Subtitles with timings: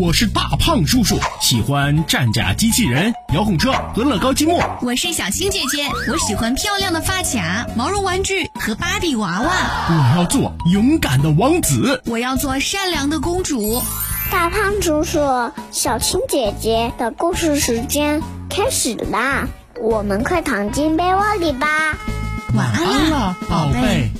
[0.00, 4.60] 我是大胖叔叔，喜欢战甲机器人、遥控车和乐高积木。
[4.82, 9.52] 我是小青姐姐，我喜欢漂亮的发卡、毛绒玩具和芭比娃娃。
[9.88, 13.80] 我要做勇敢的王子，我要做善良的公主。
[14.32, 15.20] 大胖叔叔，
[15.70, 18.20] 小青姐姐的故事时间
[18.50, 19.46] 开始啦，
[19.80, 21.68] 我们快躺进被窝里吧。
[22.54, 24.10] 晚安了，宝贝。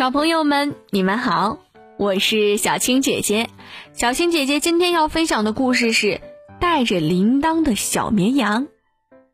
[0.00, 1.58] 小朋友们，你们好，
[1.98, 3.50] 我是小青姐姐。
[3.92, 6.22] 小青姐姐今天要分享的故事是
[6.58, 8.68] 带着铃铛的小绵羊。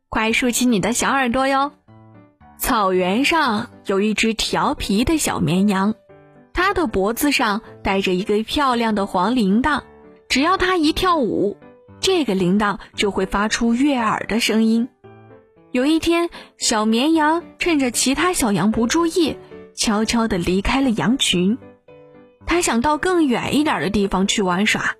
[0.08, 1.70] 快竖起你的小耳朵哟！
[2.58, 5.94] 草原上有一只调皮的小绵羊，
[6.52, 9.82] 它的脖子上戴着一个漂亮的黄铃铛，
[10.28, 11.56] 只要它一跳舞，
[12.00, 14.88] 这个铃铛就会发出悦耳的声音。
[15.70, 16.28] 有一天，
[16.58, 19.36] 小绵羊趁着其他小羊不注意。
[19.76, 21.58] 悄悄地离开了羊群，
[22.46, 24.96] 他想到更远一点的地方去玩耍，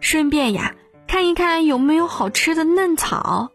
[0.00, 0.74] 顺便呀
[1.06, 3.52] 看一看有没有好吃的嫩草。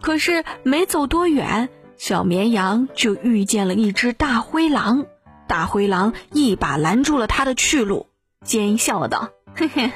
[0.00, 5.04] 可是没走多远，小绵羊就遇见了一只大灰狼。
[5.48, 8.06] 大灰狼一把拦住了他的去路，
[8.44, 9.90] 奸笑道：“嘿嘿，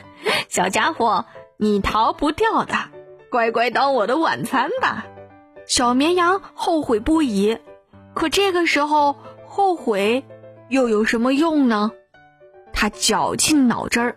[0.48, 1.26] 小家伙，
[1.56, 2.74] 你逃不掉的，
[3.30, 5.06] 乖乖当我的晚餐吧。”
[5.68, 7.58] 小绵羊后悔不已，
[8.14, 9.16] 可这个时候。
[9.54, 10.24] 后悔
[10.70, 11.92] 又有什么用呢？
[12.72, 14.16] 他绞尽脑汁儿，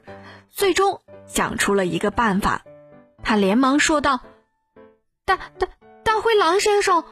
[0.50, 2.61] 最终想出了一个办法。
[3.22, 4.22] 他连忙说道
[5.25, 5.67] ：“大大
[6.06, 7.03] 大灰狼先生，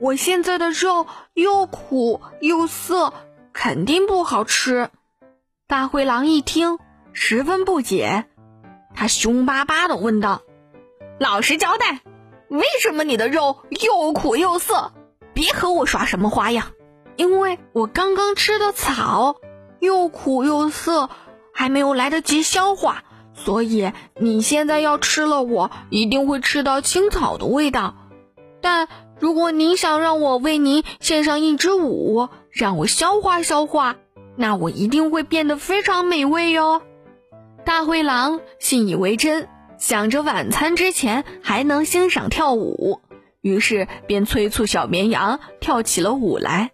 [0.00, 3.12] 我现在的肉又苦又涩，
[3.52, 4.90] 肯定不好吃。”
[5.68, 6.80] 大灰狼一听，
[7.12, 8.26] 十分不解，
[8.96, 10.42] 他凶巴巴的问道
[11.20, 12.00] ：“老实交代，
[12.48, 14.90] 为什么你的肉又苦又涩？
[15.34, 16.72] 别和我耍什么花样！”
[17.18, 19.36] 因为我刚刚吃的草
[19.80, 21.10] 又苦又涩，
[21.52, 23.02] 还没有来得及消化，
[23.34, 27.96] 所以你现在要吃了我，一定会吃到青草的味道。
[28.60, 28.86] 但
[29.18, 33.96] 如果您想让我为您献上一支舞，让我消化消化，
[34.36, 36.82] 那我一定会变得非常美味哟。
[37.64, 43.00] 大灰狼信以为真，想着晚餐之前还能欣赏跳舞，
[43.40, 46.70] 于是便催促小绵羊跳起了舞来。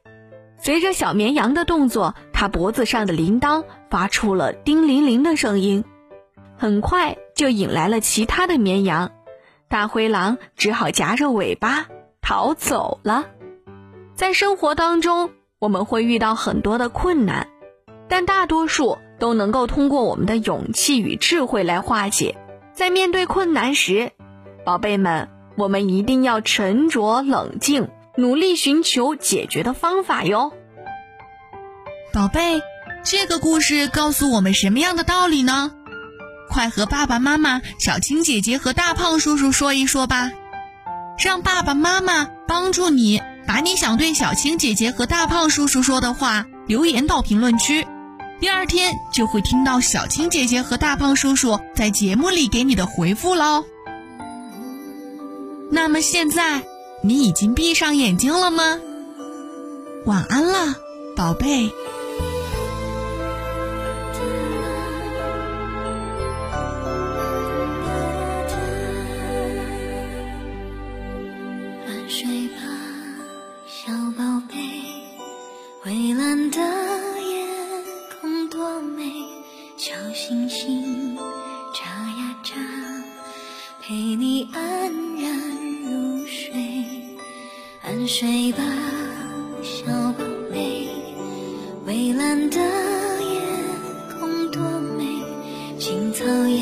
[0.64, 5.84] 随着小绵羊的动作，它脖子上的铃铛发出了叮铃铃的声音，
[6.56, 9.12] 很快就引来了其他的绵羊。
[9.69, 11.88] 大灰狼只好夹着尾巴
[12.22, 13.26] 逃走了。
[14.14, 17.48] 在生活当中，我们会遇到很多的困难，
[18.08, 22.38] 但大多数都能够通过我们的勇气与智慧来化解。
[22.72, 24.12] 在面对困难时，
[24.64, 27.91] 宝贝们，我们一定要沉着冷静。
[28.16, 30.52] 努力寻求解决的方法哟，
[32.12, 32.62] 宝贝，
[33.02, 35.72] 这个故事告诉我们什么样的道理呢？
[36.48, 40.30] 快和爸爸妈妈、小青姐姐和大胖叔叔说一说吧，
[41.19, 47.84] 让爸爸妈妈帮助你把你想对小青姐姐和大胖叔叔说的话留言到评论区，
[48.38, 53.64] 第二天就会听到小青姐姐和大胖叔叔在节目里给你的回复喽。
[55.72, 56.62] 那么现在。
[57.06, 58.81] 你已经闭上眼睛了吗？
[60.06, 60.75] 晚安了，
[61.15, 61.70] 宝贝。
[72.09, 72.62] 睡吧，
[73.66, 74.56] 小宝贝，
[75.84, 77.47] 蔚蓝的夜
[78.19, 79.12] 空多美，
[79.76, 81.19] 小星星
[81.75, 82.54] 眨呀眨，
[83.82, 85.03] 陪你安
[88.06, 88.59] 睡吧，
[89.62, 90.88] 小宝贝，
[91.87, 93.41] 蔚蓝的夜
[94.12, 94.62] 空多
[94.98, 95.04] 美，
[95.78, 96.60] 青草也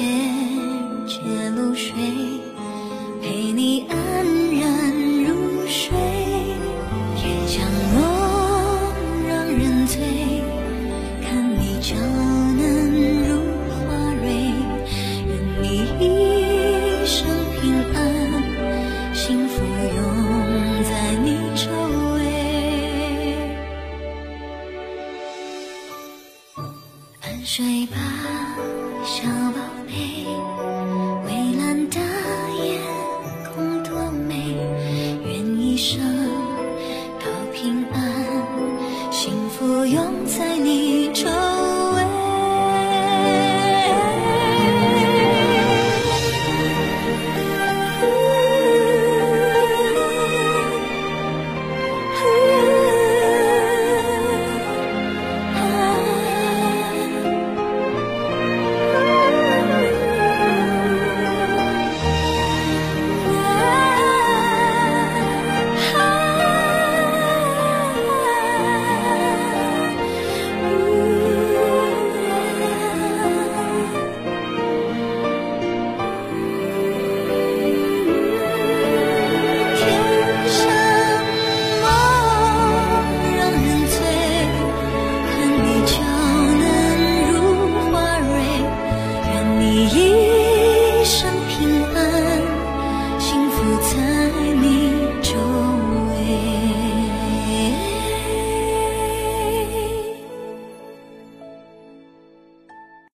[1.04, 1.18] 结
[1.50, 1.92] 露水，
[3.20, 3.98] 陪你安
[4.60, 4.92] 然
[5.24, 5.98] 入睡。
[7.16, 8.00] 夜将浓，
[9.28, 10.00] 让人醉，
[11.22, 11.96] 看你娇
[12.56, 12.60] 嫩
[13.28, 13.30] 如
[13.68, 13.82] 花
[14.22, 14.30] 蕊，
[15.26, 15.30] 愿
[15.60, 15.64] 你
[15.98, 16.02] 一
[17.04, 17.26] 生
[17.60, 17.62] 平
[17.94, 18.00] 安，
[27.44, 27.96] 睡吧，
[29.04, 30.24] 小宝贝，
[31.26, 31.98] 蔚蓝的
[32.64, 32.80] 夜
[33.52, 34.56] 空多美，
[35.24, 36.00] 愿一生
[37.18, 40.22] 都平安，幸福永。